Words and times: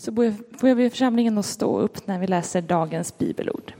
Så 0.00 0.14
får 0.58 0.68
jag 0.68 0.76
be 0.76 0.90
församlingen 0.90 1.38
att 1.38 1.46
stå 1.46 1.78
upp 1.78 2.06
när 2.06 2.18
vi 2.18 2.26
läser 2.26 2.62
dagens 2.62 3.18
bibelord. 3.18 3.72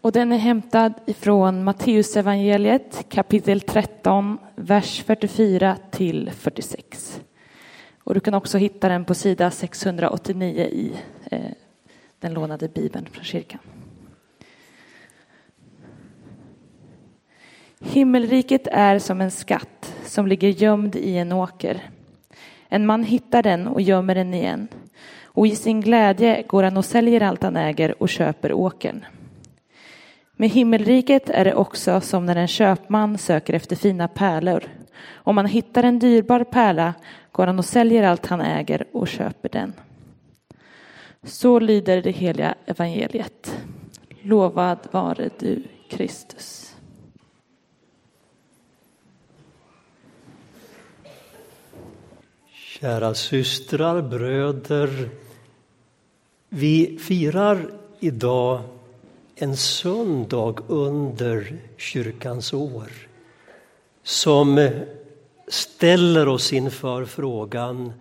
Och 0.00 0.12
den 0.12 0.32
är 0.32 0.38
hämtad 0.38 0.92
ifrån 1.06 1.64
Matteusevangeliet 1.64 3.06
kapitel 3.08 3.60
13, 3.60 4.38
vers 4.54 5.02
44 5.02 5.76
till 5.90 6.30
46. 6.30 7.20
Och 7.98 8.14
du 8.14 8.20
kan 8.20 8.34
också 8.34 8.58
hitta 8.58 8.88
den 8.88 9.04
på 9.04 9.14
sida 9.14 9.50
689 9.50 10.64
i 10.64 10.92
eh, 11.30 11.40
den 12.18 12.34
lånade 12.34 12.68
bibeln 12.68 13.06
från 13.12 13.24
kyrkan. 13.24 13.60
Himmelriket 17.80 18.66
är 18.66 18.98
som 18.98 19.20
en 19.20 19.30
skatt 19.30 19.94
som 20.04 20.26
ligger 20.26 20.48
gömd 20.48 20.96
i 20.96 21.16
en 21.16 21.32
åker. 21.32 21.91
En 22.72 22.86
man 22.86 23.04
hittar 23.04 23.42
den 23.42 23.66
och 23.66 23.80
gömmer 23.80 24.14
den 24.14 24.34
igen. 24.34 24.68
Och 25.24 25.46
i 25.46 25.56
sin 25.56 25.80
glädje 25.80 26.42
går 26.42 26.62
han 26.62 26.76
och 26.76 26.84
säljer 26.84 27.22
allt 27.22 27.42
han 27.42 27.56
äger 27.56 28.02
och 28.02 28.08
köper 28.08 28.52
åkern. 28.52 29.04
Med 30.36 30.50
himmelriket 30.50 31.30
är 31.30 31.44
det 31.44 31.54
också 31.54 32.00
som 32.00 32.26
när 32.26 32.36
en 32.36 32.48
köpman 32.48 33.18
söker 33.18 33.54
efter 33.54 33.76
fina 33.76 34.08
pärlor. 34.08 34.64
Om 35.12 35.34
man 35.34 35.46
hittar 35.46 35.82
en 35.82 35.98
dyrbar 35.98 36.44
pärla 36.44 36.94
går 37.32 37.46
han 37.46 37.58
och 37.58 37.64
säljer 37.64 38.02
allt 38.02 38.26
han 38.26 38.40
äger 38.40 38.84
och 38.92 39.08
köper 39.08 39.48
den. 39.48 39.72
Så 41.22 41.58
lyder 41.58 42.02
det 42.02 42.10
heliga 42.10 42.54
evangeliet. 42.66 43.56
Lovad 44.22 44.78
vare 44.90 45.30
du, 45.38 45.62
Kristus. 45.90 46.71
Kära 52.82 53.14
systrar, 53.14 54.02
bröder. 54.02 55.10
Vi 56.48 56.98
firar 56.98 57.70
idag 58.00 58.60
en 59.34 59.56
söndag 59.56 60.54
under 60.68 61.58
kyrkans 61.76 62.52
år 62.52 62.92
som 64.02 64.70
ställer 65.48 66.28
oss 66.28 66.52
inför 66.52 67.04
frågan 67.04 67.92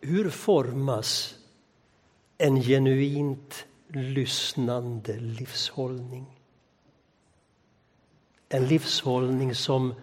hur 0.00 0.30
formas 0.30 1.34
en 2.38 2.62
genuint 2.62 3.64
lyssnande 3.88 5.20
livshållning? 5.20 6.26
En 8.48 8.66
livshållning 8.66 9.54
som 9.54 9.94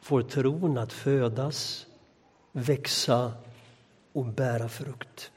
får 0.00 0.22
tron 0.22 0.78
att 0.78 0.92
födas 0.92 1.86
växa 2.56 3.32
och 4.12 4.24
bära 4.24 4.68
frukt. 4.68 5.30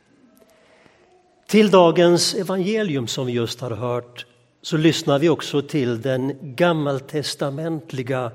Till 1.48 1.72
dagens 1.72 2.36
evangelium 2.36 3.08
som 3.08 3.26
vi 3.26 3.32
just 3.32 3.62
har 3.62 3.72
hört 3.72 4.26
så 4.62 4.78
lyssnar 4.78 5.20
vi 5.20 5.30
också 5.30 5.62
till 5.62 6.02
den 6.02 6.38
gammaltestamentliga 6.42 8.32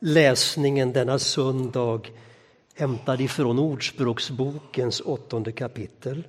läsningen 0.00 0.92
denna 0.92 1.18
söndag 1.18 2.00
hämtad 2.74 3.20
ifrån 3.20 3.58
Ordspråksbokens 3.58 5.00
åttonde 5.00 5.52
kapitel. 5.52 6.26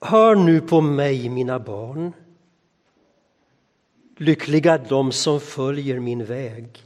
Hör 0.00 0.34
nu 0.34 0.60
på 0.60 0.80
mig, 0.80 1.28
mina 1.28 1.58
barn. 1.58 2.12
Lyckliga 4.16 4.78
de 4.78 5.12
som 5.12 5.40
följer 5.40 6.00
min 6.00 6.24
väg. 6.24 6.85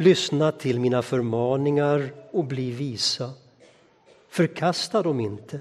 Lyssna 0.00 0.52
till 0.52 0.80
mina 0.80 1.02
förmaningar 1.02 2.12
och 2.30 2.44
bli 2.44 2.70
visa. 2.70 3.30
Förkasta 4.28 5.02
dem 5.02 5.20
inte. 5.20 5.60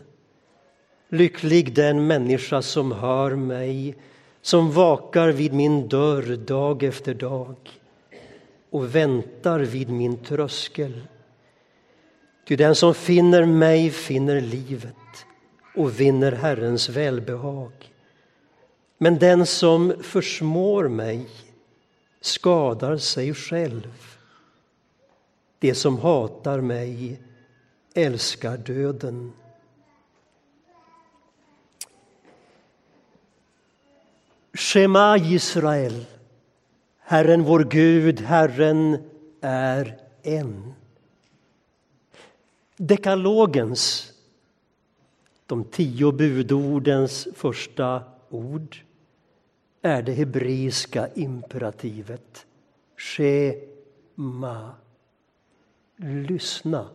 Lycklig 1.09 1.73
den 1.75 2.07
människa 2.07 2.61
som 2.61 2.91
hör 2.91 3.35
mig, 3.35 3.95
som 4.41 4.71
vakar 4.71 5.29
vid 5.29 5.53
min 5.53 5.87
dörr 5.87 6.35
dag 6.35 6.83
efter 6.83 7.13
dag 7.13 7.55
och 8.69 8.95
väntar 8.95 9.59
vid 9.59 9.89
min 9.89 10.17
tröskel. 10.17 11.01
Ty 12.47 12.55
den 12.55 12.75
som 12.75 12.93
finner 12.93 13.45
mig 13.45 13.89
finner 13.89 14.41
livet 14.41 15.25
och 15.75 15.99
vinner 15.99 16.31
Herrens 16.31 16.89
välbehag. 16.89 17.71
Men 18.97 19.19
den 19.19 19.45
som 19.45 19.93
försmår 20.01 20.87
mig 20.87 21.25
skadar 22.21 22.97
sig 22.97 23.33
själv. 23.33 24.08
Det 25.59 25.75
som 25.75 25.97
hatar 25.97 26.61
mig 26.61 27.21
älskar 27.93 28.57
döden. 28.57 29.31
Shema 34.53 35.17
Israel, 35.17 36.05
Herren 36.99 37.43
vår 37.43 37.63
Gud, 37.63 38.19
Herren 38.19 38.97
är 39.41 39.99
en. 40.23 40.73
Dekalogens, 42.77 44.13
de 45.45 45.63
tio 45.63 46.11
budordens 46.11 47.27
första 47.35 48.03
ord 48.29 48.77
är 49.81 50.01
det 50.01 50.13
hebreiska 50.13 51.09
imperativet 51.15 52.45
Shema 52.97 54.75
lyssna, 55.99 56.89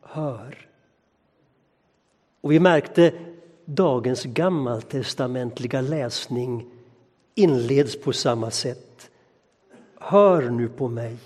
hör. 0.00 0.68
Och 2.40 2.52
vi 2.52 2.60
märkte 2.60 3.12
dagens 3.64 4.24
gammaltestamentliga 4.24 5.80
läsning 5.80 6.70
inleds 7.34 8.00
på 8.00 8.12
samma 8.12 8.50
sätt. 8.50 9.10
Hör 9.98 10.50
nu 10.50 10.68
på 10.68 10.88
mig, 10.88 11.16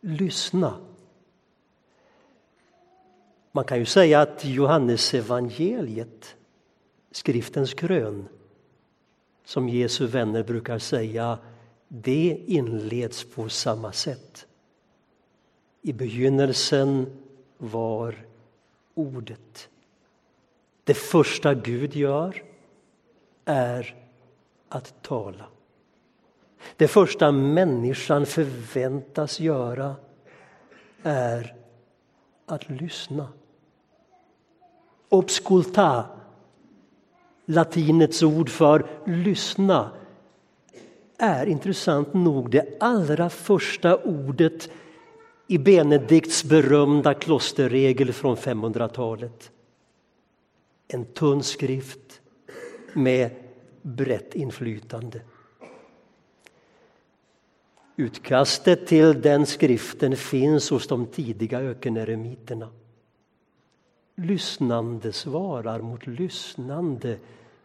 lyssna. 0.00 0.74
Man 3.52 3.64
kan 3.64 3.78
ju 3.78 3.84
säga 3.84 4.20
att 4.20 4.44
Johannes 4.44 5.14
evangeliet, 5.14 6.36
skriftens 7.10 7.74
krön, 7.74 8.28
som 9.44 9.68
Jesu 9.68 10.06
vänner 10.06 10.42
brukar 10.42 10.78
säga, 10.78 11.38
det 11.88 12.42
inleds 12.46 13.24
på 13.24 13.48
samma 13.48 13.92
sätt. 13.92 14.47
I 15.88 15.92
begynnelsen 15.92 17.06
var 17.58 18.14
Ordet. 18.94 19.68
Det 20.84 20.94
första 20.94 21.54
Gud 21.54 21.96
gör 21.96 22.42
är 23.44 23.94
att 24.68 25.02
tala. 25.02 25.44
Det 26.76 26.88
första 26.88 27.32
människan 27.32 28.26
förväntas 28.26 29.40
göra 29.40 29.96
är 31.02 31.54
att 32.46 32.70
lyssna. 32.70 33.28
Obsculta, 35.08 36.04
latinets 37.44 38.22
ord 38.22 38.48
för 38.48 38.86
lyssna 39.06 39.90
är 41.18 41.46
intressant 41.46 42.14
nog 42.14 42.50
det 42.50 42.76
allra 42.80 43.30
första 43.30 43.96
ordet 43.96 44.70
i 45.50 45.58
Benedikts 45.58 46.44
berömda 46.44 47.14
klosterregel 47.14 48.12
från 48.12 48.36
500-talet. 48.36 49.50
En 50.88 51.04
tunn 51.04 51.42
skrift 51.42 52.20
med 52.92 53.30
brett 53.82 54.34
inflytande. 54.34 55.20
Utkastet 57.96 58.86
till 58.86 59.22
den 59.22 59.46
skriften 59.46 60.16
finns 60.16 60.70
hos 60.70 60.86
de 60.86 61.06
tidiga 61.06 61.60
ökeneremiterna. 61.60 62.68
Lyssnande 64.16 65.12
svarar 65.12 65.80
mot 65.80 66.06
lyssnande, 66.06 67.18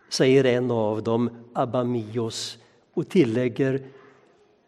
säger 0.10 0.44
en 0.44 0.72
av 0.72 1.04
dem, 1.04 1.30
Abamios 1.54 2.58
och 2.94 3.10
tillägger 3.10 3.84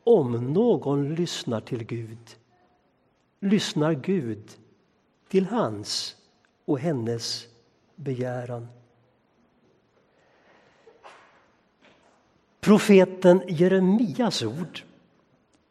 om 0.03 0.53
någon 0.53 1.15
lyssnar 1.15 1.61
till 1.61 1.83
Gud 1.83 2.37
lyssnar 3.45 3.93
Gud 3.93 4.51
till 5.27 5.45
hans 5.45 6.15
och 6.65 6.79
hennes 6.79 7.47
begäran. 7.95 8.67
Profeten 12.61 13.41
Jeremias 13.47 14.43
ord 14.43 14.81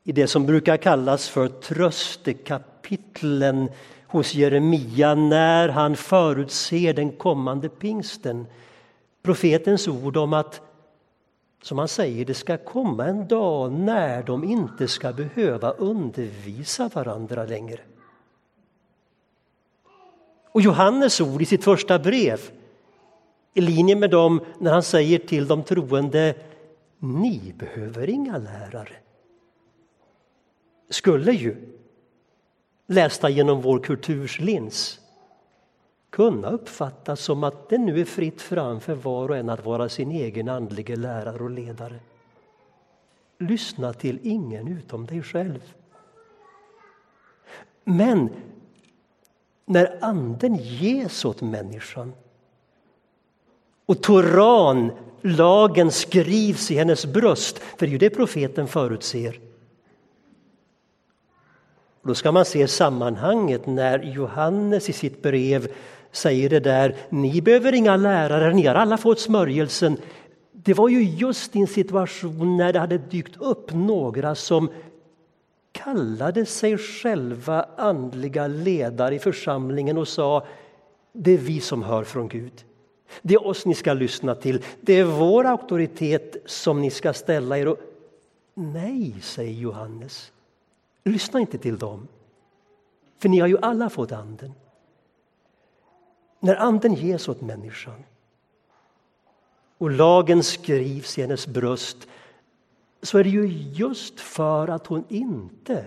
i 0.05 0.13
det 0.13 0.27
som 0.27 0.47
brukar 0.47 0.77
kallas 0.77 1.29
för 1.29 1.49
tröstekapitlen 1.49 3.71
hos 4.07 4.35
Jeremia 4.35 5.15
när 5.15 5.69
han 5.69 5.97
förutser 5.97 6.95
den 6.95 7.13
kommande 7.13 7.69
pingsten. 7.69 8.47
Profetens 9.23 9.89
ord 9.89 10.17
om 10.17 10.33
att 10.33 10.61
som 11.65 11.79
han 11.79 11.89
säger, 11.89 12.25
det 12.25 12.35
ska 12.35 12.57
komma 12.57 13.07
en 13.07 13.29
dag 13.29 13.73
när 13.73 14.23
de 14.23 14.45
inte 14.45 14.89
ska 14.89 15.13
behöva 15.13 15.71
undervisa 15.71 16.89
varandra 16.89 17.45
längre. 17.45 17.81
Och 20.53 20.61
Johannes 20.61 21.21
ord 21.21 21.43
i 21.43 21.45
sitt 21.45 21.65
första 21.65 21.99
brev 21.99 22.41
i 23.55 23.61
linje 23.61 23.97
med 23.97 24.11
dem 24.11 24.41
när 24.59 24.73
han 24.73 24.83
säger 24.83 25.19
till 25.19 25.47
de 25.47 25.63
troende 25.63 26.35
ni 26.99 27.55
behöver 27.59 28.11
inga 28.11 28.39
lärare. 28.39 28.97
Skulle 30.91 31.33
ju, 31.33 31.57
lästa 32.87 33.29
genom 33.29 33.61
vår 33.61 33.79
kulturs 33.79 34.41
lins 34.41 35.01
kunna 36.15 36.51
uppfattas 36.51 37.21
som 37.21 37.45
att 37.45 37.69
det 37.69 37.79
nu 37.79 38.01
är 38.01 38.05
fritt 38.05 38.43
fram 38.43 38.81
för 38.81 38.95
var 38.95 39.29
och 39.29 39.37
en 39.37 39.51
att 39.51 39.65
vara 39.65 39.89
sin 39.89 40.11
egen 40.11 40.49
andlige 40.49 40.97
lärare 40.97 41.45
och 41.45 41.51
ledare. 41.51 42.01
Lyssna 43.39 43.93
till 43.93 44.19
ingen 44.23 44.69
utom 44.69 45.07
dig 45.07 45.23
själv. 45.23 45.75
Men 47.85 48.31
när 49.65 49.99
Anden 50.01 50.57
ges 50.57 51.25
åt 51.25 51.41
människan 51.41 52.13
och 53.87 54.03
Toran, 54.03 54.93
lagen, 55.21 55.91
skrivs 55.91 56.71
i 56.71 56.75
hennes 56.75 57.07
bröst, 57.07 57.59
för 57.59 57.87
det 57.87 57.91
är 57.91 57.93
ju 57.93 57.99
det 57.99 58.11
profeten 58.11 58.69
förutser. 58.69 59.41
Då 62.03 62.15
ska 62.15 62.33
man 62.33 62.45
se 62.45 62.69
sammanhanget 62.69 63.67
när 63.67 64.03
Johannes 64.03 64.89
i 64.89 64.93
sitt 64.93 65.23
brev 65.23 65.69
säger 66.15 66.49
det 66.49 66.61
där, 66.61 66.97
ni 67.09 67.43
behöver 67.43 67.75
inga 67.75 67.97
lärare, 67.97 68.55
ni 68.55 68.67
har 68.67 68.75
alla 68.75 68.97
fått 68.97 69.21
smörjelsen. 69.21 69.97
Det 70.53 70.75
var 70.75 70.89
ju 70.89 71.03
just 71.03 71.57
i 71.57 71.61
en 71.61 71.67
situation 71.67 72.57
när 72.57 72.73
det 72.73 72.79
hade 72.79 72.99
dykt 72.99 73.37
upp 73.41 73.73
några 73.73 74.35
som 74.35 74.71
kallade 75.73 76.47
sig 76.47 76.79
själva 76.79 77.67
andliga 77.77 78.47
ledare 78.47 79.15
i 79.15 79.19
församlingen 79.19 79.99
och 79.99 80.09
sa 80.09 80.47
det 81.13 81.31
är 81.31 81.39
vi 81.39 81.61
som 81.61 81.83
hör 81.83 82.05
från 82.05 82.29
Gud. 82.29 82.65
Det 83.23 83.35
är 83.35 83.47
oss 83.47 83.67
ni 83.67 83.75
ska 83.75 83.93
lyssna 83.93 84.35
till. 84.35 84.63
Det 84.81 84.93
är 84.93 85.05
vår 85.05 85.45
auktoritet 85.45 86.37
som 86.47 86.81
ni 86.81 86.91
ska 86.91 87.13
ställa 87.13 87.59
er. 87.59 87.69
Och... 87.69 87.79
Nej, 88.55 89.15
säger 89.23 89.53
Johannes. 89.53 90.33
Lyssna 91.05 91.41
inte 91.41 91.59
till 91.59 91.79
dem. 91.79 92.09
För 93.19 93.29
ni 93.29 93.39
har 93.39 93.47
ju 93.47 93.59
alla 93.63 93.91
fått 93.91 94.13
Anden. 94.13 94.53
När 96.45 96.57
Anden 96.57 96.95
ges 96.95 97.29
åt 97.29 97.41
människan 97.41 98.05
och 99.79 99.91
lagen 99.91 100.43
skrivs 100.43 101.19
i 101.19 101.21
hennes 101.21 101.47
bröst 101.47 102.09
så 103.03 103.19
är 103.19 103.25
det 103.25 103.31
ju 103.31 103.47
just 103.73 104.21
för 104.21 104.69
att 104.69 104.87
hon 104.87 105.05
inte 105.09 105.87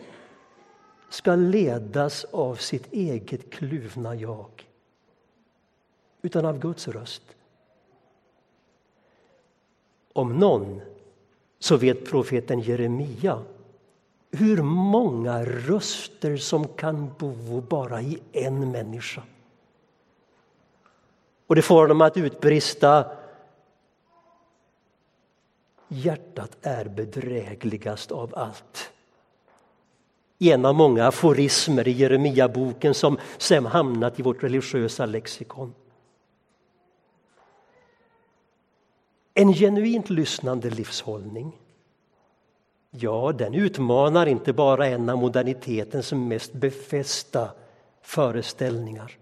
ska 1.09 1.35
ledas 1.35 2.23
av 2.23 2.55
sitt 2.55 2.93
eget 2.93 3.49
kluvna 3.49 4.15
jag 4.15 4.67
utan 6.21 6.45
av 6.45 6.59
Guds 6.59 6.87
röst. 6.87 7.23
Om 10.13 10.37
någon 10.37 10.81
så 11.59 11.77
vet 11.77 12.05
profeten 12.05 12.59
Jeremia 12.59 13.43
hur 14.31 14.61
många 14.63 15.45
röster 15.45 16.37
som 16.37 16.67
kan 16.67 17.13
bo 17.19 17.61
bara 17.61 18.01
i 18.01 18.19
en 18.31 18.71
människa. 18.71 19.23
Och 21.47 21.55
det 21.55 21.61
får 21.61 21.81
honom 21.81 22.01
att 22.01 22.17
utbrista 22.17 23.05
Hjärtat 25.89 26.57
är 26.61 26.85
bedrägligast 26.85 28.11
av 28.11 28.33
allt. 28.35 28.91
En 30.39 30.65
av 30.65 30.75
många 30.75 31.07
aforismer 31.07 31.87
i 31.87 31.91
Jeremia-boken 31.91 32.93
som 32.93 33.17
sen 33.37 33.65
hamnat 33.65 34.19
i 34.19 34.23
vårt 34.23 34.43
religiösa 34.43 35.05
lexikon. 35.05 35.73
En 39.33 39.53
genuint 39.53 40.09
lyssnande 40.09 40.69
livshållning 40.69 41.53
Ja, 42.91 43.31
den 43.31 43.53
utmanar 43.53 44.25
inte 44.25 44.53
bara 44.53 44.87
en 44.87 45.09
av 45.09 45.17
modernitetens 45.17 46.13
mest 46.13 46.53
befästa 46.53 47.49
föreställningar. 48.01 49.17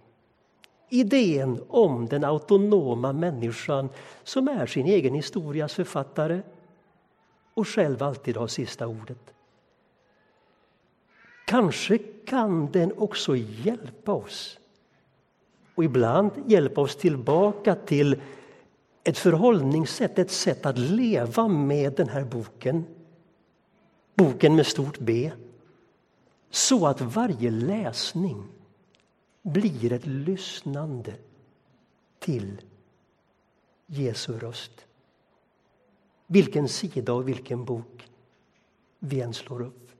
Idén 0.96 1.62
om 1.68 2.08
den 2.08 2.24
autonoma 2.24 3.14
människan 3.14 3.90
som 4.24 4.48
är 4.48 4.66
sin 4.66 4.86
egen 4.86 5.14
historias 5.14 5.74
författare 5.74 6.42
och 7.54 7.68
själv 7.68 8.04
alltid 8.04 8.38
har 8.38 8.48
sista 8.48 8.88
ordet. 8.88 9.34
Kanske 11.46 11.98
kan 12.26 12.72
den 12.72 12.94
också 12.98 13.36
hjälpa 13.36 14.14
oss 14.14 14.60
och 15.76 15.84
ibland 15.84 16.32
hjälpa 16.46 16.82
oss 16.82 16.96
tillbaka 16.96 17.76
till 17.76 18.22
ett 19.04 19.18
förhållningssätt, 19.18 20.20
ett 20.20 20.32
sätt 20.32 20.66
att 20.66 20.78
leva 20.78 21.48
med 21.48 21.94
den 21.94 22.10
här 22.10 22.24
boken. 22.24 22.86
Boken 24.16 24.56
med 24.56 24.68
stort 24.68 25.00
B. 25.00 25.32
Så 26.50 26.88
att 26.88 27.02
varje 27.02 27.52
läsning 27.52 28.44
blir 29.46 29.94
ett 29.94 30.06
lyssnande 30.06 31.16
till 32.20 32.62
Jesu 33.86 34.40
röst. 34.40 34.88
Vilken 36.28 36.70
sida 36.70 37.14
och 37.14 37.28
vilken 37.28 37.66
bok 37.66 38.10
vi 39.00 39.22
än 39.22 39.34
slår 39.34 39.62
upp. 39.62 39.92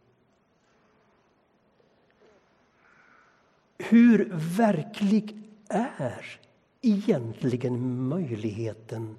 Hur 3.78 4.30
verklig 4.58 5.42
är 5.70 6.40
egentligen 6.82 8.08
möjligheten 8.08 9.18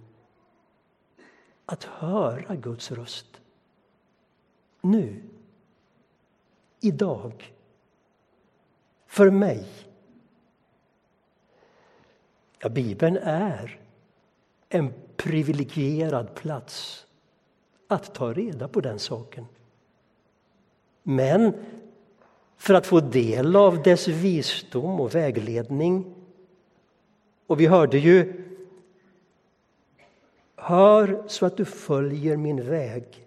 att 1.66 1.84
höra 1.84 2.54
Guds 2.54 2.92
röst 2.92 3.40
nu, 4.80 5.22
idag, 6.80 7.54
för 9.06 9.30
mig? 9.30 9.86
Ja, 12.58 12.68
Bibeln 12.68 13.16
är 13.16 13.80
en 14.68 14.92
privilegierad 15.16 16.34
plats 16.34 17.06
att 17.88 18.14
ta 18.14 18.32
reda 18.32 18.68
på 18.68 18.80
den 18.80 18.98
saken. 18.98 19.46
Men 21.02 21.52
för 22.56 22.74
att 22.74 22.86
få 22.86 23.00
del 23.00 23.56
av 23.56 23.82
dess 23.82 24.08
visdom 24.08 25.00
och 25.00 25.14
vägledning 25.14 26.14
och 27.46 27.60
vi 27.60 27.66
hörde 27.66 27.98
ju 27.98 28.42
Hör 30.56 31.24
så 31.26 31.46
att 31.46 31.56
du 31.56 31.64
följer 31.64 32.36
min 32.36 32.68
väg. 32.68 33.26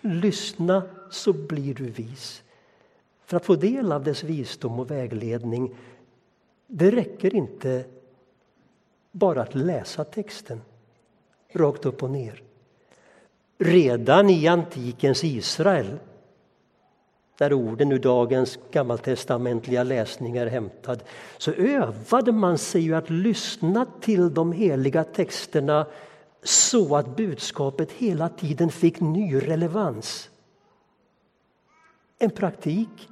Lyssna 0.00 0.82
så 1.10 1.32
blir 1.32 1.74
du 1.74 1.84
vis. 1.84 2.42
För 3.24 3.36
att 3.36 3.44
få 3.44 3.54
del 3.54 3.92
av 3.92 4.04
dess 4.04 4.24
visdom 4.24 4.80
och 4.80 4.90
vägledning 4.90 5.76
det 6.66 6.90
räcker 6.90 7.34
inte 7.34 7.84
bara 9.18 9.42
att 9.42 9.54
läsa 9.54 10.04
texten 10.04 10.60
rakt 11.52 11.86
upp 11.86 12.02
och 12.02 12.10
ner. 12.10 12.42
Redan 13.58 14.30
i 14.30 14.48
antikens 14.48 15.24
Israel 15.24 15.98
där 17.38 17.52
orden 17.52 17.92
ur 17.92 17.98
dagens 17.98 18.58
gammaltestamentliga 18.70 19.82
läsning 19.82 20.36
är 20.36 20.46
hämtad 20.46 21.02
så 21.38 21.52
övade 21.52 22.32
man 22.32 22.58
sig 22.58 22.82
ju 22.82 22.94
att 22.94 23.10
lyssna 23.10 23.86
till 24.00 24.34
de 24.34 24.52
heliga 24.52 25.04
texterna 25.04 25.86
så 26.42 26.96
att 26.96 27.16
budskapet 27.16 27.92
hela 27.92 28.28
tiden 28.28 28.70
fick 28.70 29.00
ny 29.00 29.38
relevans. 29.40 30.30
En 32.18 32.30
praktik 32.30 33.08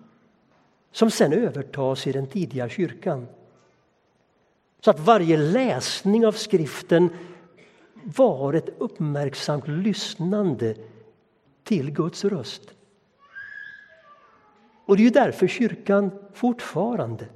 som 0.93 1.11
sen 1.11 1.33
övertas 1.33 2.07
i 2.07 2.13
den 2.13 2.27
tidiga 2.27 2.69
kyrkan. 2.69 3.27
Så 4.81 4.91
att 4.91 5.01
varje 5.01 5.37
läsning 5.37 6.27
av 6.27 6.33
skriften 6.33 7.11
var 8.05 8.53
ett 8.55 8.69
uppmärksamt 8.79 9.69
lyssnande 9.69 10.75
till 11.65 11.91
Guds 11.91 12.25
röst. 12.25 12.75
Och 14.85 14.97
det 14.97 15.03
är 15.03 15.05
ju 15.05 15.11
därför 15.11 15.47
kyrkan 15.47 16.11
fortfarande 16.35 17.27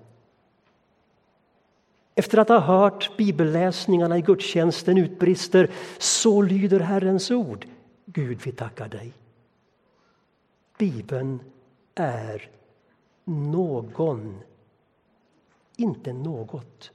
efter 2.20 2.38
att 2.38 2.49
ha 2.49 2.59
hört 2.59 3.16
bibelläsningarna 3.16 4.18
i 4.18 4.20
gudstjänsten 4.20 4.99
utbrister 4.99 5.70
Så 5.99 6.42
lyder 6.42 6.80
Herrens 6.80 7.30
ord. 7.30 7.66
Gud, 8.06 8.40
vi 8.44 8.52
tackar 8.52 8.88
dig. 8.88 9.12
Bibeln 10.78 11.40
är 11.94 12.50
någon, 13.25 14.40
inte 15.76 16.12
något. 16.12 16.90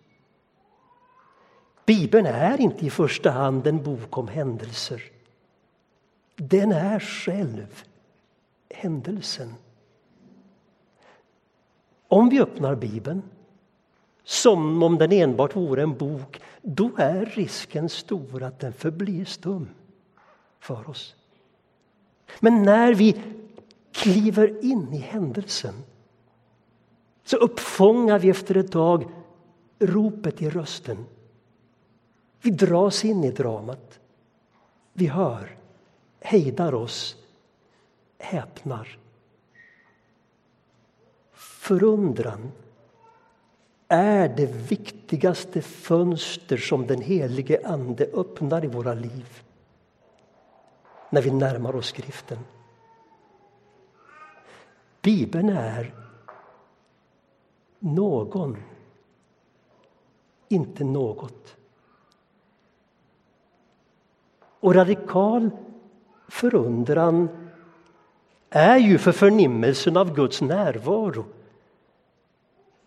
Bibeln 1.85 2.25
är 2.25 2.61
inte 2.61 2.85
i 2.85 2.89
första 2.89 3.31
hand 3.31 3.67
en 3.67 3.83
bok 3.83 4.17
om 4.17 4.27
händelser. 4.27 5.03
Den 6.35 6.71
är 6.71 6.99
själv 6.99 7.83
händelsen. 8.69 9.53
Om 12.07 12.29
vi 12.29 12.41
öppnar 12.41 12.75
Bibeln 12.75 13.21
som 14.23 14.83
om 14.83 14.97
den 14.97 15.11
enbart 15.11 15.55
vore 15.55 15.83
en 15.83 15.97
bok, 15.97 16.41
då 16.61 16.91
är 16.97 17.25
risken 17.25 17.89
stor 17.89 18.43
att 18.43 18.59
den 18.59 18.73
förblir 18.73 19.25
stum 19.25 19.69
för 20.59 20.89
oss. 20.89 21.15
Men 22.39 22.63
när 22.63 22.93
vi 22.93 23.21
kliver 23.91 24.65
in 24.65 24.93
i 24.93 24.97
händelsen 24.97 25.73
så 27.23 27.37
uppfångar 27.37 28.19
vi 28.19 28.29
efter 28.29 28.57
ett 28.57 28.71
tag 28.71 29.05
ropet 29.79 30.41
i 30.41 30.49
rösten. 30.49 31.05
Vi 32.45 32.51
dras 32.51 33.05
in 33.05 33.23
i 33.23 33.31
dramat. 33.31 33.99
Vi 34.93 35.07
hör, 35.07 35.57
hejdar 36.19 36.73
oss, 36.73 37.15
häpnar. 38.17 38.99
Förundran 41.33 42.51
är 43.87 44.29
det 44.29 44.45
viktigaste 44.45 45.61
fönster 45.61 46.57
som 46.57 46.87
den 46.87 47.01
helige 47.01 47.67
Ande 47.67 48.05
öppnar 48.13 48.65
i 48.65 48.67
våra 48.67 48.93
liv 48.93 49.43
när 51.09 51.21
vi 51.21 51.31
närmar 51.31 51.75
oss 51.75 51.87
skriften. 51.87 52.39
Bibeln 55.01 55.49
är 55.49 55.93
någon, 57.79 58.57
inte 60.47 60.83
något. 60.83 61.55
Och 64.65 64.75
radikal 64.75 65.49
förundran 66.27 67.29
är 68.49 68.77
ju 68.77 68.97
för 68.97 69.11
förnimmelsen 69.11 69.97
av 69.97 70.15
Guds 70.15 70.41
närvaro. 70.41 71.25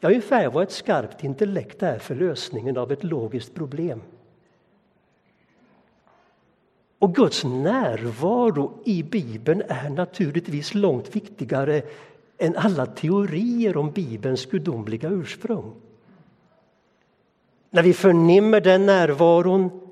Ja, 0.01 0.09
ungefär 0.09 0.49
vad 0.49 0.63
ett 0.63 0.73
skarpt 0.73 1.25
intellekt 1.25 1.83
är 1.83 1.99
för 1.99 2.15
lösningen 2.15 2.77
av 2.77 2.93
ett 2.93 3.05
logiskt 3.05 3.55
problem. 3.55 4.03
Och 6.99 7.15
Guds 7.15 7.45
närvaro 7.45 8.83
i 8.85 9.03
Bibeln 9.03 9.63
är 9.69 9.91
naturligtvis 9.91 10.75
långt 10.75 11.17
viktigare 11.17 11.83
än 12.39 12.57
alla 12.57 12.87
teorier 12.87 13.77
om 13.77 13.91
Bibelns 13.91 14.47
gudomliga 14.47 15.09
ursprung. 15.09 15.75
När 17.71 17.83
vi 17.83 17.93
förnimmer 17.93 18.61
den 18.61 18.87
närvaron, 18.87 19.88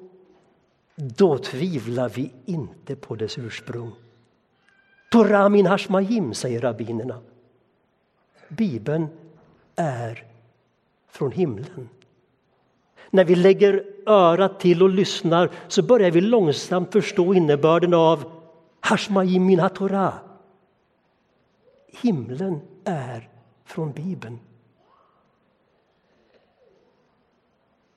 då 0.96 1.38
tvivlar 1.38 2.08
vi 2.08 2.32
inte 2.44 2.96
på 2.96 3.14
dess 3.14 3.38
ursprung. 3.38 3.92
Torah 5.10 5.48
min 5.48 5.66
hashmayim, 5.66 6.34
säger 6.34 6.60
rabbinerna. 6.60 7.20
Bibeln 8.48 9.06
är 9.76 10.24
från 11.08 11.32
himlen. 11.32 11.88
När 13.10 13.24
vi 13.24 13.34
lägger 13.34 13.84
örat 14.06 14.60
till 14.60 14.82
och 14.82 14.90
lyssnar 14.90 15.50
så 15.68 15.82
börjar 15.82 16.10
vi 16.10 16.20
långsamt 16.20 16.92
förstå 16.92 17.34
innebörden 17.34 17.94
av 17.94 18.32
hashmayim 18.80 19.46
min 19.46 19.68
Torah. 19.74 20.14
Himlen 22.02 22.60
är 22.84 23.28
från 23.64 23.92
Bibeln. 23.92 24.38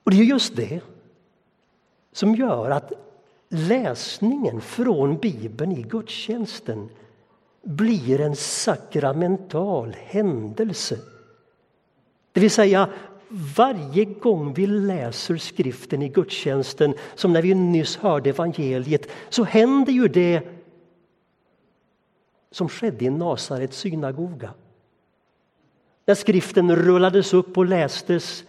Och 0.04 0.10
det 0.10 0.16
är 0.16 0.24
just 0.24 0.56
det 0.56 0.82
som 2.12 2.34
gör 2.34 2.70
att 2.70 2.92
läsningen 3.48 4.60
från 4.60 5.16
Bibeln 5.16 5.72
i 5.72 5.82
gudstjänsten 5.82 6.88
blir 7.62 8.20
en 8.20 8.36
sakramental 8.36 9.96
händelse. 9.98 10.98
Det 12.32 12.40
vill 12.40 12.50
säga, 12.50 12.88
varje 13.56 14.04
gång 14.04 14.54
vi 14.54 14.66
läser 14.66 15.36
skriften 15.36 16.02
i 16.02 16.08
gudstjänsten, 16.08 16.94
som 17.14 17.32
när 17.32 17.42
vi 17.42 17.54
nyss 17.54 17.96
hörde 17.96 18.30
evangeliet, 18.30 19.06
så 19.28 19.44
händer 19.44 19.92
ju 19.92 20.08
det 20.08 20.42
som 22.50 22.68
skedde 22.68 23.04
i 23.04 23.10
Nasarets 23.10 23.78
synagoga. 23.78 24.54
När 26.06 26.14
skriften 26.14 26.76
rullades 26.76 27.34
upp 27.34 27.58
och 27.58 27.66
lästes 27.66 28.44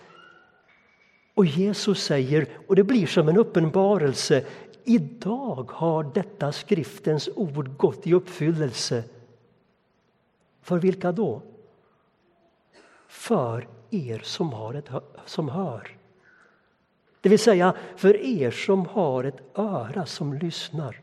och 1.33 1.45
Jesus 1.45 2.03
säger, 2.03 2.47
och 2.67 2.75
det 2.75 2.83
blir 2.83 3.07
som 3.07 3.29
en 3.29 3.37
uppenbarelse, 3.37 4.45
idag 4.83 5.71
har 5.71 6.03
detta 6.03 6.51
skriftens 6.51 7.29
ord 7.35 7.77
gått 7.77 8.07
i 8.07 8.13
uppfyllelse. 8.13 9.03
För 10.61 10.77
vilka 10.77 11.11
då? 11.11 11.41
För 13.07 13.67
er 13.89 14.19
som, 14.19 14.53
har 14.53 14.73
ett, 14.73 14.89
som 15.25 15.49
hör. 15.49 15.97
Det 17.21 17.29
vill 17.29 17.39
säga 17.39 17.75
för 17.95 18.17
er 18.17 18.51
som 18.51 18.85
har 18.85 19.23
ett 19.23 19.41
öra 19.55 20.05
som 20.05 20.33
lyssnar 20.33 21.01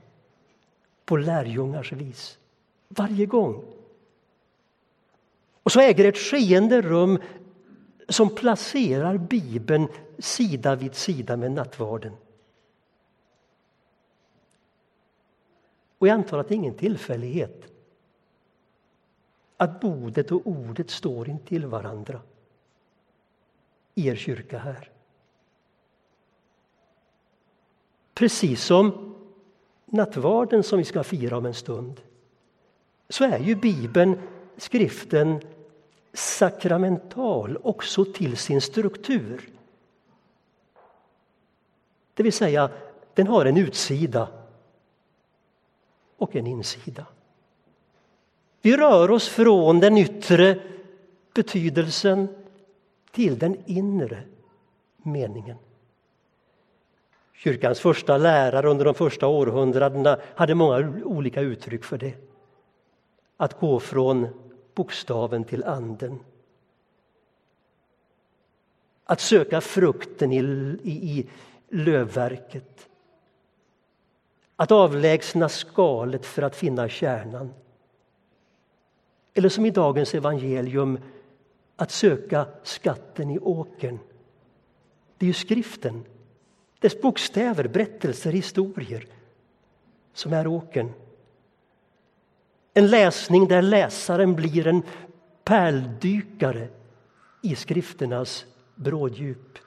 på 1.04 1.16
lärjungars 1.16 1.92
vis. 1.92 2.38
Varje 2.88 3.26
gång. 3.26 3.64
Och 5.62 5.72
så 5.72 5.80
äger 5.80 6.04
ett 6.04 6.18
skeende 6.18 6.82
rum 6.82 7.18
som 8.08 8.34
placerar 8.34 9.16
Bibeln 9.18 9.88
sida 10.18 10.74
vid 10.74 10.94
sida 10.94 11.36
med 11.36 11.52
nattvarden. 11.52 12.16
Och 15.98 16.08
jag 16.08 16.14
antar 16.14 16.38
att 16.38 16.48
det 16.48 16.54
är 16.54 16.56
ingen 16.56 16.74
tillfällighet 16.74 17.72
att 19.56 19.80
bordet 19.80 20.32
och 20.32 20.46
ordet 20.46 20.90
står 20.90 21.28
intill 21.28 21.66
varandra 21.66 22.20
i 23.94 24.08
er 24.08 24.16
kyrka 24.16 24.58
här. 24.58 24.90
Precis 28.14 28.64
som 28.64 29.14
nattvarden 29.84 30.62
som 30.62 30.78
vi 30.78 30.84
ska 30.84 31.04
fira 31.04 31.36
om 31.36 31.46
en 31.46 31.54
stund 31.54 32.00
så 33.08 33.24
är 33.24 33.38
ju 33.38 33.56
Bibeln, 33.56 34.20
skriften, 34.56 35.40
sakramental 36.12 37.58
också 37.62 38.04
till 38.04 38.36
sin 38.36 38.60
struktur. 38.60 39.57
Det 42.18 42.22
vill 42.22 42.32
säga, 42.32 42.70
den 43.14 43.26
har 43.26 43.46
en 43.46 43.56
utsida 43.56 44.28
och 46.16 46.36
en 46.36 46.46
insida. 46.46 47.06
Vi 48.62 48.76
rör 48.76 49.10
oss 49.10 49.28
från 49.28 49.80
den 49.80 49.98
yttre 49.98 50.60
betydelsen 51.34 52.28
till 53.10 53.38
den 53.38 53.56
inre 53.66 54.22
meningen. 54.96 55.56
Kyrkans 57.32 57.80
första 57.80 58.16
lärare 58.16 58.68
under 58.68 58.84
de 58.84 58.94
första 58.94 59.26
århundradena 59.26 60.18
hade 60.34 60.54
många 60.54 61.02
olika 61.04 61.40
uttryck 61.40 61.84
för 61.84 61.98
det. 61.98 62.14
Att 63.36 63.60
gå 63.60 63.80
från 63.80 64.28
bokstaven 64.74 65.44
till 65.44 65.64
anden. 65.64 66.20
Att 69.04 69.20
söka 69.20 69.60
frukten 69.60 70.32
i, 70.32 70.38
i, 70.82 71.18
i 71.18 71.28
lövverket. 71.68 72.88
Att 74.56 74.72
avlägsna 74.72 75.48
skalet 75.48 76.26
för 76.26 76.42
att 76.42 76.56
finna 76.56 76.88
kärnan. 76.88 77.54
Eller 79.34 79.48
som 79.48 79.66
i 79.66 79.70
dagens 79.70 80.14
evangelium, 80.14 80.98
att 81.76 81.90
söka 81.90 82.46
skatten 82.62 83.30
i 83.30 83.38
åkern. 83.38 83.98
Det 85.18 85.24
är 85.24 85.28
ju 85.28 85.34
skriften, 85.34 86.04
dess 86.78 87.00
bokstäver, 87.00 87.68
berättelser, 87.68 88.32
historier 88.32 89.06
som 90.12 90.32
är 90.32 90.46
åkern. 90.46 90.92
En 92.74 92.86
läsning 92.86 93.48
där 93.48 93.62
läsaren 93.62 94.34
blir 94.34 94.66
en 94.66 94.82
pärldykare 95.44 96.68
i 97.42 97.54
skrifternas 97.54 98.46
bråddjup. 98.74 99.58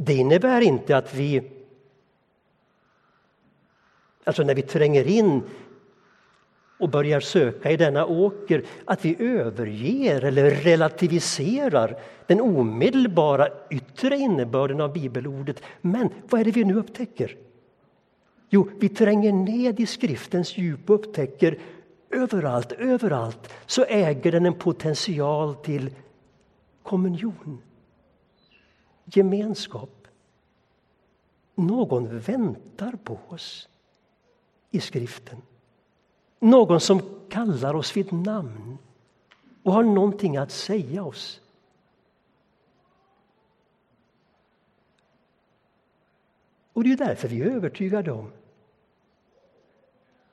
Det 0.00 0.14
innebär 0.14 0.60
inte 0.60 0.96
att 0.96 1.14
vi, 1.14 1.42
alltså 4.24 4.42
när 4.42 4.54
vi 4.54 4.62
tränger 4.62 5.06
in 5.06 5.42
och 6.78 6.90
börjar 6.90 7.20
söka 7.20 7.70
i 7.70 7.76
denna 7.76 8.06
åker, 8.06 8.64
att 8.84 9.04
vi 9.04 9.16
överger 9.18 10.24
eller 10.24 10.50
relativiserar 10.50 12.00
den 12.26 12.40
omedelbara 12.40 13.48
yttre 13.70 14.16
innebörden 14.16 14.80
av 14.80 14.92
bibelordet. 14.92 15.62
Men 15.80 16.08
vad 16.28 16.40
är 16.40 16.44
det 16.44 16.50
vi 16.50 16.64
nu 16.64 16.74
upptäcker? 16.74 17.36
Jo, 18.50 18.68
vi 18.78 18.88
tränger 18.88 19.32
ned 19.32 19.80
i 19.80 19.86
skriftens 19.86 20.58
djup 20.58 20.90
och 20.90 20.94
upptäcker 20.96 21.58
överallt, 22.10 22.72
överallt 22.72 23.54
så 23.66 23.84
äger 23.84 24.32
den 24.32 24.46
en 24.46 24.54
potential 24.54 25.54
till 25.54 25.90
kommunion, 26.82 27.62
gemenskap, 29.12 30.08
någon 31.54 32.18
väntar 32.18 32.92
på 33.04 33.18
oss 33.28 33.68
i 34.70 34.80
skriften. 34.80 35.42
Någon 36.38 36.80
som 36.80 37.00
kallar 37.28 37.74
oss 37.74 37.96
vid 37.96 38.12
namn 38.12 38.78
och 39.62 39.72
har 39.72 39.82
någonting 39.82 40.36
att 40.36 40.50
säga 40.50 41.04
oss. 41.04 41.40
Och 46.72 46.84
det 46.84 46.92
är 46.92 46.96
därför 46.96 47.28
vi 47.28 47.42
är 47.42 47.46
övertygade 47.46 48.12
om 48.12 48.32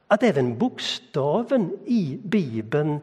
att 0.07 0.23
även 0.23 0.57
bokstaven 0.57 1.77
i 1.85 2.19
Bibeln, 2.23 2.99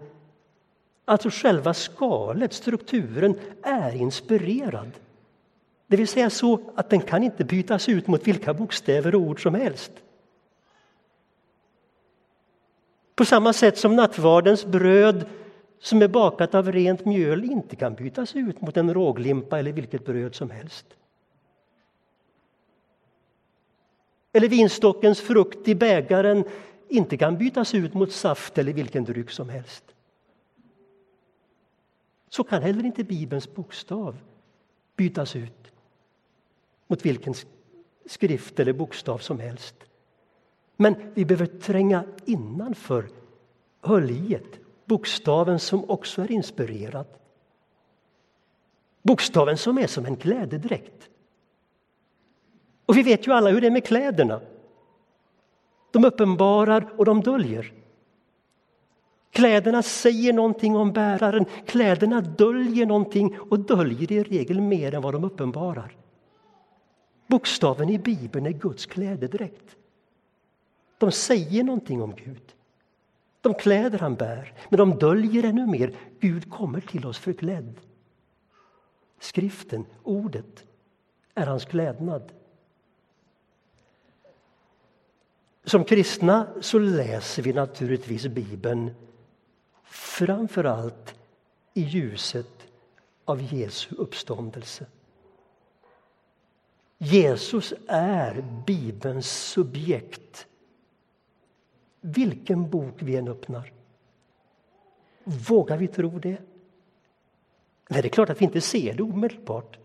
alltså 1.04 1.30
själva 1.32 1.74
skalet, 1.74 2.52
strukturen, 2.52 3.38
är 3.62 3.94
inspirerad. 3.94 4.90
Det 5.92 5.96
vill 5.96 6.08
säga 6.08 6.30
så 6.30 6.60
att 6.74 6.90
den 6.90 7.00
kan 7.00 7.22
inte 7.22 7.44
bytas 7.44 7.88
ut 7.88 8.06
mot 8.06 8.26
vilka 8.26 8.54
bokstäver 8.54 9.14
och 9.14 9.20
ord 9.20 9.42
som 9.42 9.54
helst. 9.54 9.92
På 13.14 13.24
samma 13.24 13.52
sätt 13.52 13.78
som 13.78 13.96
nattvardens 13.96 14.66
bröd 14.66 15.26
som 15.78 16.02
är 16.02 16.08
bakat 16.08 16.54
av 16.54 16.72
rent 16.72 17.04
mjöl 17.04 17.44
inte 17.44 17.76
kan 17.76 17.94
bytas 17.94 18.36
ut 18.36 18.60
mot 18.60 18.76
en 18.76 18.94
råglimpa 18.94 19.58
eller 19.58 19.72
vilket 19.72 20.04
bröd 20.04 20.34
som 20.34 20.50
helst. 20.50 20.86
Eller 24.32 24.48
vinstockens 24.48 25.20
frukt 25.20 25.68
i 25.68 25.74
bägaren 25.74 26.44
inte 26.88 27.16
kan 27.16 27.38
bytas 27.38 27.74
ut 27.74 27.94
mot 27.94 28.12
saft 28.12 28.58
eller 28.58 28.72
vilken 28.72 29.04
dryck 29.04 29.30
som 29.30 29.48
helst. 29.48 29.84
Så 32.28 32.44
kan 32.44 32.62
heller 32.62 32.84
inte 32.84 33.04
Bibelns 33.04 33.54
bokstav 33.54 34.16
bytas 34.96 35.36
ut 35.36 35.71
mot 36.92 37.06
vilken 37.06 37.34
skrift 38.06 38.60
eller 38.60 38.72
bokstav 38.72 39.18
som 39.18 39.40
helst. 39.40 39.74
Men 40.76 40.94
vi 41.14 41.24
behöver 41.24 41.46
tränga 41.46 42.04
innanför 42.24 43.08
höljet, 43.80 44.60
bokstaven 44.84 45.58
som 45.58 45.90
också 45.90 46.22
är 46.22 46.32
inspirerad. 46.32 47.06
Bokstaven 49.02 49.58
som 49.58 49.78
är 49.78 49.86
som 49.86 50.06
en 50.06 50.16
klädedräkt. 50.16 51.10
Och 52.86 52.96
vi 52.96 53.02
vet 53.02 53.26
ju 53.26 53.32
alla 53.32 53.50
hur 53.50 53.60
det 53.60 53.66
är 53.66 53.70
med 53.70 53.86
kläderna. 53.86 54.40
De 55.92 56.04
uppenbarar 56.04 56.92
och 56.96 57.04
de 57.04 57.20
döljer. 57.20 57.72
Kläderna 59.30 59.82
säger 59.82 60.32
någonting 60.32 60.76
om 60.76 60.92
bäraren, 60.92 61.44
kläderna 61.66 62.20
döljer 62.20 62.86
någonting 62.86 63.38
och 63.38 63.58
döljer 63.58 64.12
i 64.12 64.22
regel 64.22 64.60
mer 64.60 64.94
än 64.94 65.02
vad 65.02 65.14
de 65.14 65.24
uppenbarar. 65.24 66.01
Bokstaven 67.32 67.90
i 67.90 67.98
Bibeln 67.98 68.46
är 68.46 68.50
Guds 68.50 68.86
klädedräkt. 68.86 69.76
De 70.98 71.12
säger 71.12 71.64
någonting 71.64 72.02
om 72.02 72.14
Gud. 72.14 72.54
De 73.40 73.54
kläder 73.54 73.98
han 73.98 74.14
bär, 74.14 74.54
men 74.68 74.78
de 74.78 74.98
döljer 74.98 75.44
ännu 75.44 75.66
mer. 75.66 75.96
Gud 76.20 76.50
kommer 76.50 76.80
till 76.80 77.06
oss 77.06 77.18
förklädd. 77.18 77.80
Skriften, 79.20 79.86
ordet, 80.02 80.64
är 81.34 81.46
hans 81.46 81.64
klädnad. 81.64 82.32
Som 85.64 85.84
kristna 85.84 86.46
så 86.60 86.78
läser 86.78 87.42
vi 87.42 87.52
naturligtvis 87.52 88.26
Bibeln 88.26 88.94
framför 89.84 90.64
allt 90.64 91.14
i 91.74 91.82
ljuset 91.82 92.66
av 93.24 93.54
Jesu 93.54 93.94
uppståndelse. 93.94 94.86
Jesus 97.04 97.74
är 97.86 98.44
Bibelns 98.66 99.30
subjekt 99.30 100.46
vilken 102.00 102.70
bok 102.70 102.94
vi 102.98 103.16
än 103.16 103.28
öppnar. 103.28 103.72
Vågar 105.24 105.76
vi 105.76 105.88
tro 105.88 106.18
det? 106.18 106.38
Nej, 107.88 108.02
det 108.02 108.08
är 108.08 108.10
klart 108.10 108.30
att 108.30 108.40
vi 108.40 108.44
inte 108.44 108.60
ser 108.60 108.94
det 108.94 109.02
omedelbart. 109.02 109.78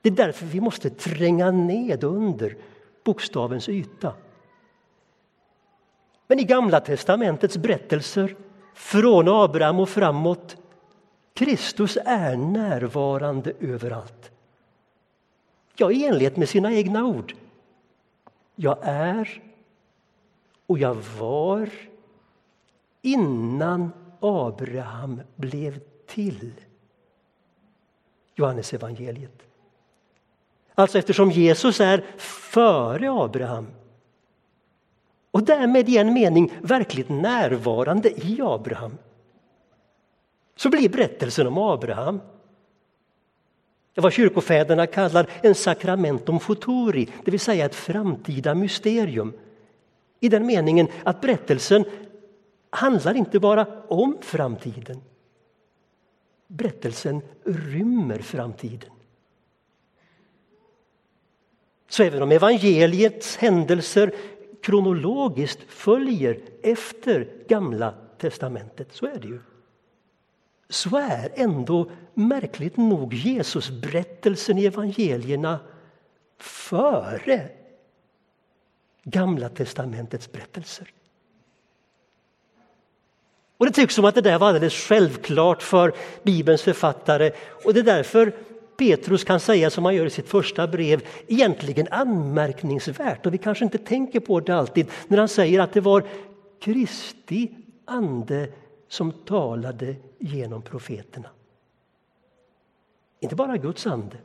Det 0.00 0.08
är 0.08 0.12
därför 0.12 0.46
vi 0.46 0.60
måste 0.60 0.90
tränga 0.90 1.50
ned 1.50 2.04
under 2.04 2.56
bokstavens 3.04 3.68
yta. 3.68 4.14
Men 6.26 6.38
i 6.38 6.44
Gamla 6.44 6.80
testamentets 6.80 7.56
berättelser 7.56 8.36
från 8.74 9.28
Abraham 9.28 9.80
och 9.80 9.88
framåt 9.88 10.56
Kristus 11.34 11.98
är 12.04 12.36
närvarande 12.36 13.52
överallt. 13.60 14.30
Ja, 15.80 15.92
i 15.92 16.04
enlighet 16.04 16.36
med 16.36 16.48
sina 16.48 16.72
egna 16.72 17.04
ord. 17.04 17.34
Jag 18.54 18.78
är 18.82 19.42
och 20.66 20.78
jag 20.78 20.94
var 20.94 21.70
innan 23.02 23.92
Abraham 24.20 25.20
blev 25.36 25.80
till. 26.06 26.52
Johannes 28.34 28.72
evangeliet. 28.72 29.42
Alltså 30.74 30.98
eftersom 30.98 31.30
Jesus 31.30 31.80
är 31.80 32.04
före 32.18 33.10
Abraham 33.10 33.66
och 35.30 35.42
därmed 35.42 35.88
i 35.88 35.98
en 35.98 36.12
mening 36.12 36.52
verkligt 36.62 37.08
närvarande 37.08 38.26
i 38.26 38.38
Abraham 38.42 38.98
så 40.56 40.68
blir 40.68 40.88
berättelsen 40.88 41.46
om 41.46 41.58
Abraham 41.58 42.20
vad 44.00 44.12
kyrkofäderna 44.12 44.86
kallar 44.86 45.30
en 45.42 45.54
sacramentum 45.54 46.40
futuri, 46.40 47.08
det 47.24 47.30
vill 47.30 47.40
säga 47.40 47.64
ett 47.64 47.74
framtida 47.74 48.54
mysterium. 48.54 49.32
I 50.20 50.28
den 50.28 50.46
meningen 50.46 50.88
att 51.04 51.20
berättelsen 51.20 51.84
handlar 52.70 53.16
inte 53.16 53.40
bara 53.40 53.66
om 53.88 54.18
framtiden. 54.20 55.00
Berättelsen 56.46 57.22
rymmer 57.44 58.18
framtiden. 58.18 58.90
Så 61.88 62.02
även 62.02 62.22
om 62.22 62.32
evangeliets 62.32 63.36
händelser 63.36 64.14
kronologiskt 64.62 65.60
följer 65.68 66.40
efter 66.62 67.28
Gamla 67.48 67.94
testamentet, 68.18 68.88
så 68.92 69.06
är 69.06 69.18
det 69.18 69.28
ju. 69.28 69.40
Så 70.70 70.96
är 70.96 71.32
ändå 71.34 71.90
märkligt 72.14 72.76
nog 72.76 73.14
Jesusberättelsen 73.14 74.58
i 74.58 74.66
evangelierna 74.66 75.58
före 76.38 77.48
Gamla 79.04 79.48
testamentets 79.48 80.32
berättelser. 80.32 80.92
Och 83.56 83.66
Det 83.66 83.72
tycks 83.72 83.94
som 83.94 84.04
att 84.04 84.14
det 84.14 84.20
där 84.20 84.38
var 84.38 84.48
alldeles 84.48 84.74
självklart 84.74 85.62
för 85.62 85.92
Bibelns 86.22 86.62
författare 86.62 87.32
och 87.64 87.74
det 87.74 87.80
är 87.80 87.84
därför 87.84 88.32
Petrus 88.76 89.24
kan 89.24 89.40
säga 89.40 89.70
som 89.70 89.84
han 89.84 89.94
gör 89.94 90.06
i 90.06 90.10
sitt 90.10 90.28
första 90.28 90.68
brev, 90.68 91.02
egentligen 91.26 91.88
anmärkningsvärt 91.90 93.26
och 93.26 93.34
vi 93.34 93.38
kanske 93.38 93.64
inte 93.64 93.78
tänker 93.78 94.20
på 94.20 94.40
det 94.40 94.54
alltid, 94.54 94.86
när 95.08 95.18
han 95.18 95.28
säger 95.28 95.60
att 95.60 95.72
det 95.72 95.80
var 95.80 96.04
Kristi 96.60 97.50
ande 97.84 98.48
som 98.90 99.12
talade 99.12 99.96
genom 100.18 100.62
profeterna. 100.62 101.28
Inte 103.20 103.36
bara 103.36 103.56
Guds 103.56 103.86
ande, 103.86 104.16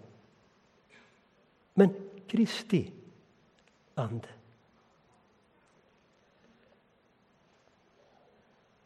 men 1.73 1.89
Kristi 2.27 2.91
ande. 3.95 4.27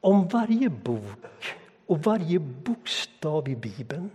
Om 0.02 0.28
varje 0.28 0.70
bok 0.70 1.46
och 1.86 2.00
varje 2.00 2.40
bokstav 2.40 3.50
i 3.50 3.56
Bibeln 3.56 4.10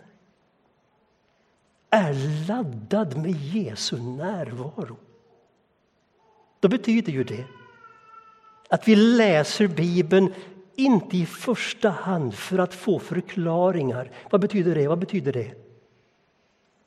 är 1.90 2.46
laddad 2.48 3.16
med 3.16 3.30
Jesu 3.30 4.02
närvaro 4.02 4.96
då 6.60 6.68
betyder 6.68 7.12
ju 7.12 7.24
det 7.24 7.44
att 8.68 8.88
vi 8.88 8.96
läser 8.96 9.68
Bibeln 9.68 10.34
inte 10.76 11.16
i 11.16 11.26
första 11.26 11.90
hand 11.90 12.34
för 12.34 12.58
att 12.58 12.74
få 12.74 12.98
förklaringar. 12.98 14.10
Vad 14.30 14.40
betyder 14.40 14.74
det? 14.74 14.88
Vad 14.88 14.98
betyder 14.98 15.32
det? 15.32 15.54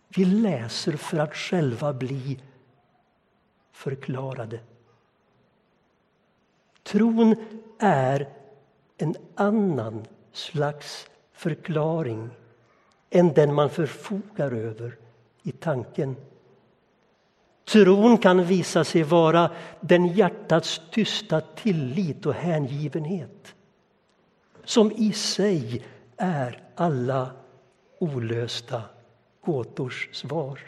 Vi 0.08 0.26
läser 0.26 0.92
för 0.92 1.18
att 1.18 1.36
själva 1.36 1.94
bli 1.94 2.40
förklarade. 3.72 4.60
Tron 6.84 7.36
är 7.80 8.30
en 8.98 9.16
annan 9.36 10.06
slags 10.32 11.08
förklaring 11.34 12.30
än 13.10 13.34
den 13.34 13.54
man 13.54 13.70
förfogar 13.70 14.52
över 14.52 14.98
i 15.44 15.52
tanken. 15.52 16.16
Tron 17.66 18.18
kan 18.18 18.44
visa 18.44 18.84
sig 18.84 19.04
vara 19.04 19.52
den 19.82 20.08
hjärtats 20.08 20.82
tysta 20.92 21.42
tillit 21.42 22.26
och 22.26 22.34
hängivenhet 22.34 23.56
som 24.68 24.92
i 24.92 25.14
sig 25.14 25.86
är 26.18 26.64
alla 26.76 27.32
olösta 28.00 28.82
gåtors 29.42 30.10
svar. 30.12 30.60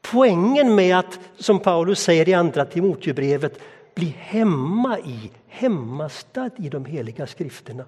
poängen 0.00 0.74
med 0.74 0.98
att, 0.98 1.20
som 1.36 1.60
Paulus 1.60 2.00
säger 2.00 2.28
i 2.28 2.34
andra 2.34 2.64
Timoteusbrevet, 2.64 3.60
bli 3.94 4.06
hemma 4.18 4.98
i, 4.98 5.30
hemmastad 5.46 6.50
i 6.56 6.68
de 6.68 6.84
heliga 6.84 7.26
skrifterna. 7.26 7.84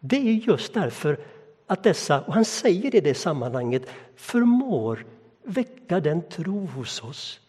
Det 0.00 0.16
är 0.16 0.32
just 0.32 0.74
därför 0.74 1.18
att 1.66 1.82
dessa, 1.82 2.20
och 2.20 2.34
han 2.34 2.44
säger 2.44 2.94
i 2.94 3.00
det 3.00 3.14
sammanhanget, 3.14 3.82
förmår 4.16 5.06
väcka 5.42 6.00
den 6.00 6.22
tro 6.22 6.66
hos 6.66 7.02
oss 7.02 7.40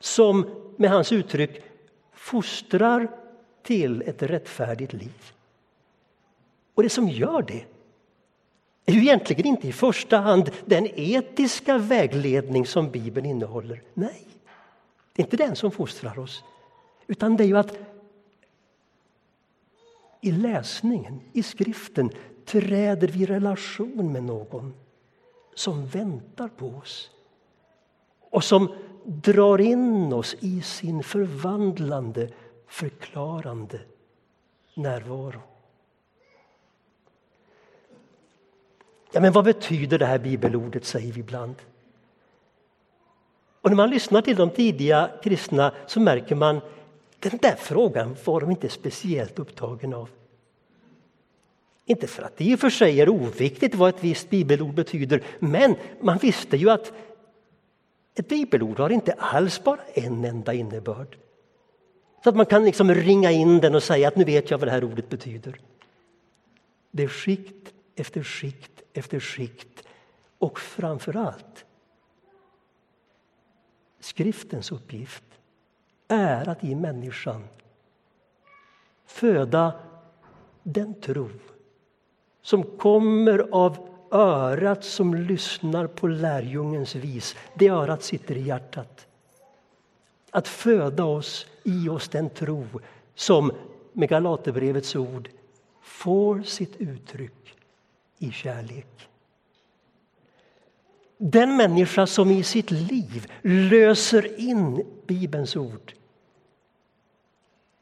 som 0.00 0.46
med 0.76 0.90
hans 0.90 1.12
uttryck 1.12 1.62
fostrar 2.12 3.21
till 3.62 4.02
ett 4.02 4.22
rättfärdigt 4.22 4.92
liv. 4.92 5.32
Och 6.74 6.82
det 6.82 6.88
som 6.88 7.08
gör 7.08 7.42
det 7.42 7.64
är 8.86 8.92
ju 8.92 9.00
egentligen 9.00 9.46
inte 9.46 9.68
i 9.68 9.72
första 9.72 10.16
hand 10.16 10.50
den 10.64 10.88
etiska 10.94 11.78
vägledning 11.78 12.66
som 12.66 12.90
Bibeln 12.90 13.26
innehåller. 13.26 13.82
Nej, 13.94 14.26
det 15.12 15.22
är 15.22 15.24
inte 15.24 15.36
den 15.36 15.56
som 15.56 15.70
fostrar 15.70 16.18
oss. 16.18 16.44
Utan 17.06 17.36
det 17.36 17.44
är 17.44 17.48
ju 17.48 17.58
att 17.58 17.78
i 20.20 20.32
läsningen, 20.32 21.20
i 21.32 21.42
skriften, 21.42 22.10
träder 22.44 23.08
vi 23.08 23.22
i 23.22 23.26
relation 23.26 24.12
med 24.12 24.22
någon 24.22 24.74
som 25.54 25.86
väntar 25.86 26.48
på 26.48 26.68
oss 26.68 27.10
och 28.30 28.44
som 28.44 28.74
drar 29.04 29.60
in 29.60 30.12
oss 30.12 30.36
i 30.40 30.62
sin 30.62 31.02
förvandlande, 31.02 32.28
förklarande 32.72 33.80
närvaro. 34.74 35.40
Ja, 39.12 39.20
men 39.20 39.32
vad 39.32 39.44
betyder 39.44 39.98
det 39.98 40.06
här 40.06 40.18
bibelordet, 40.18 40.84
säger 40.84 41.12
vi 41.12 41.20
ibland. 41.20 41.54
Och 43.60 43.70
när 43.70 43.76
man 43.76 43.90
lyssnar 43.90 44.22
till 44.22 44.36
de 44.36 44.50
tidiga 44.50 45.10
kristna 45.22 45.74
så 45.86 46.00
märker 46.00 46.34
man 46.34 46.60
den 47.18 47.38
där 47.42 47.56
frågan 47.56 48.16
var 48.24 48.40
de 48.40 48.50
inte 48.50 48.68
speciellt 48.68 49.38
upptagen 49.38 49.94
av. 49.94 50.08
Inte 51.84 52.06
för 52.06 52.22
att 52.22 52.36
det 52.36 52.44
i 52.44 52.54
och 52.54 52.60
för 52.60 52.70
sig 52.70 53.00
är 53.00 53.08
oviktigt 53.08 53.74
vad 53.74 53.88
ett 53.88 54.04
visst 54.04 54.30
bibelord 54.30 54.74
betyder, 54.74 55.22
men 55.38 55.76
man 56.00 56.18
visste 56.18 56.56
ju 56.56 56.70
att 56.70 56.92
ett 58.14 58.28
bibelord 58.28 58.78
har 58.78 58.90
inte 58.90 59.12
alls 59.12 59.64
bara 59.64 59.80
en 59.94 60.24
enda 60.24 60.52
innebörd. 60.52 61.16
Så 62.24 62.28
att 62.28 62.36
man 62.36 62.46
kan 62.46 62.64
liksom 62.64 62.94
ringa 62.94 63.30
in 63.30 63.60
den 63.60 63.74
och 63.74 63.82
säga 63.82 64.08
att 64.08 64.16
nu 64.16 64.24
vet 64.24 64.50
jag 64.50 64.58
vad 64.58 64.68
det 64.68 64.72
här 64.72 64.84
ordet 64.84 65.08
betyder. 65.08 65.60
Det 66.90 67.02
är 67.02 67.08
skikt 67.08 67.72
efter 67.96 68.22
skikt 68.22 68.82
efter 68.92 69.20
skikt 69.20 69.84
och 70.38 70.60
framför 70.60 71.16
allt 71.16 71.64
skriftens 74.00 74.72
uppgift 74.72 75.24
är 76.08 76.48
att 76.48 76.64
i 76.64 76.74
människan 76.74 77.44
föda 79.06 79.72
den 80.62 81.00
tro 81.00 81.30
som 82.42 82.62
kommer 82.62 83.38
av 83.38 83.88
örat 84.10 84.84
som 84.84 85.14
lyssnar 85.14 85.86
på 85.86 86.06
lärjungens 86.06 86.94
vis. 86.94 87.36
Det 87.54 87.68
örat 87.68 88.02
sitter 88.02 88.36
i 88.36 88.42
hjärtat. 88.42 89.06
Att 90.34 90.48
föda 90.48 91.04
oss 91.04 91.46
i 91.62 91.88
oss 91.88 92.08
den 92.08 92.30
tro 92.30 92.66
som 93.14 93.52
med 93.92 94.08
Galaterbrevets 94.08 94.96
ord 94.96 95.28
får 95.82 96.42
sitt 96.42 96.76
uttryck 96.76 97.56
i 98.18 98.30
kärlek. 98.30 99.08
Den 101.18 101.56
människa 101.56 102.06
som 102.06 102.30
i 102.30 102.42
sitt 102.42 102.70
liv 102.70 103.32
löser 103.42 104.40
in 104.40 104.86
Bibelns 105.06 105.56
ord 105.56 105.92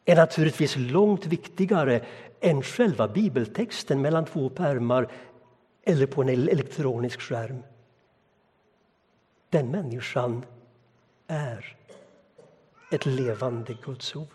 är 0.04 0.16
naturligtvis 0.16 0.76
långt 0.76 1.26
viktigare 1.26 2.04
än 2.40 2.62
själva 2.62 3.08
bibeltexten 3.08 4.00
mellan 4.02 4.24
två 4.24 4.48
pärmar 4.48 5.12
eller 5.84 6.06
på 6.06 6.22
en 6.22 6.28
elektronisk 6.28 7.20
skärm. 7.20 7.62
Den 9.50 9.70
människan 9.70 10.44
är 11.26 11.76
ett 12.90 13.06
levande 13.06 13.76
Guds 13.84 14.16
ord. 14.16 14.28